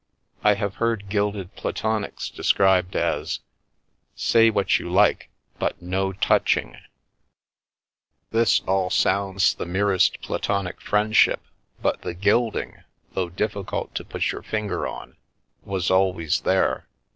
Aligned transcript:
I 0.43 0.55
have 0.55 0.77
heard 0.77 1.09
gilded 1.09 1.55
platonics 1.55 2.31
described 2.31 2.95
as" 2.95 3.41
Say 4.15 4.49
what 4.49 4.79
you 4.79 4.89
like, 4.91 5.29
but 5.59 5.79
no 5.79 6.11
touching!" 6.11 6.75
This 8.31 8.61
all 8.61 8.89
sounds 8.89 9.53
the 9.53 9.67
merest 9.67 10.19
platonic 10.19 10.81
friendship, 10.81 11.43
but 11.83 12.01
the 12.01 12.15
gilding, 12.15 12.81
though 13.13 13.29
difficult 13.29 13.93
to 13.93 14.03
put 14.03 14.31
your 14.31 14.41
finger 14.41 14.87
on, 14.87 15.17
was 15.65 15.91
always 15.91 16.41
there. 16.41 16.87